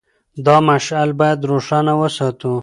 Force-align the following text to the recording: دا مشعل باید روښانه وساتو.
دا 0.45 0.55
مشعل 0.69 1.09
باید 1.19 1.39
روښانه 1.49 1.93
وساتو. 2.01 2.53